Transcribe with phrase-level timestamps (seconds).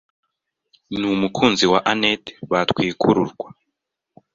[0.99, 3.47] n'umukunzi we Annet batwikururwa